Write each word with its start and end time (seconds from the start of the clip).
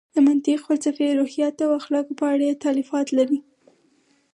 د 0.15 0.17
منطق، 0.27 0.59
فلسفې، 0.67 1.17
روحیاتو 1.19 1.63
او 1.67 1.71
اخلاقو 1.81 2.17
په 2.19 2.25
اړه 2.33 2.43
یې 2.49 2.61
تالیفات 2.65 3.07
لري. 3.17 3.39